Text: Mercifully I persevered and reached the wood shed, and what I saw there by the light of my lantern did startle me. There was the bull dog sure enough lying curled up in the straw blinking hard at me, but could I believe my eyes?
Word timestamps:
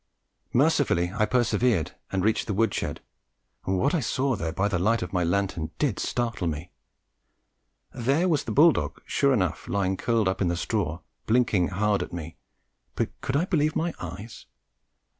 Mercifully 0.51 1.11
I 1.15 1.27
persevered 1.27 1.91
and 2.11 2.23
reached 2.25 2.47
the 2.47 2.55
wood 2.55 2.73
shed, 2.73 3.01
and 3.67 3.77
what 3.77 3.93
I 3.93 3.99
saw 3.99 4.35
there 4.35 4.51
by 4.51 4.67
the 4.67 4.79
light 4.79 5.03
of 5.03 5.13
my 5.13 5.23
lantern 5.23 5.69
did 5.77 5.99
startle 5.99 6.47
me. 6.47 6.71
There 7.93 8.27
was 8.27 8.45
the 8.45 8.51
bull 8.51 8.71
dog 8.71 8.99
sure 9.05 9.31
enough 9.31 9.67
lying 9.67 9.97
curled 9.97 10.27
up 10.27 10.41
in 10.41 10.47
the 10.47 10.57
straw 10.57 11.01
blinking 11.27 11.67
hard 11.67 12.01
at 12.01 12.13
me, 12.13 12.35
but 12.95 13.11
could 13.21 13.35
I 13.37 13.45
believe 13.45 13.75
my 13.75 13.93
eyes? 13.99 14.47